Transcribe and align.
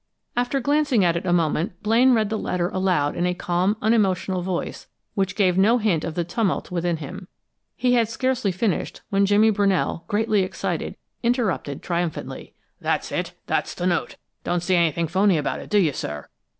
After 0.35 0.59
glancing 0.59 1.05
at 1.05 1.15
it 1.15 1.27
a 1.27 1.31
moment 1.31 1.83
Blaine 1.83 2.15
read 2.15 2.31
the 2.31 2.35
letter 2.39 2.69
aloud 2.69 3.15
in 3.15 3.27
a 3.27 3.35
calm, 3.35 3.77
unemotional 3.83 4.41
voice 4.41 4.87
which 5.13 5.35
gave 5.35 5.59
no 5.59 5.77
hint 5.77 6.03
of 6.03 6.15
the 6.15 6.23
tumult 6.23 6.71
within 6.71 6.97
him. 6.97 7.27
He 7.75 7.93
had 7.93 8.09
scarcely 8.09 8.51
finished 8.51 9.01
when 9.11 9.27
Jimmy 9.27 9.51
Brunell, 9.51 10.07
greatly 10.07 10.41
excited, 10.41 10.95
interrupted 11.21 11.83
triumphantly: 11.83 12.55
"That's 12.79 13.11
it! 13.11 13.33
That's 13.45 13.75
the 13.75 13.85
note! 13.85 14.15
Don't 14.43 14.63
see 14.63 14.73
anything 14.75 15.07
phony 15.07 15.37
about 15.37 15.59
it, 15.59 15.69
do 15.69 15.77
you, 15.77 15.93
sir? 15.93 16.27